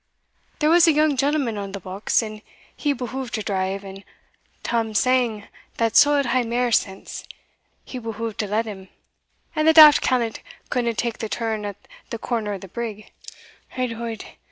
[0.57, 2.41] There was a young gentleman on the box, and
[2.75, 4.03] he behuved to drive; and
[4.63, 7.23] Tam Sang, that suld hae mair sense,
[7.85, 8.89] he behuved to let him,
[9.55, 10.39] and the daft callant
[10.71, 11.77] couldna tak the turn at
[12.09, 13.11] the corner o' the brig;
[13.77, 14.25] and od!